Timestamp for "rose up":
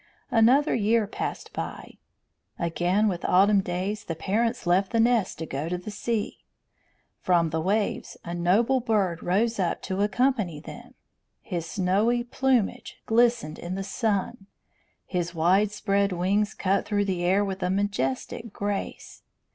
9.21-9.79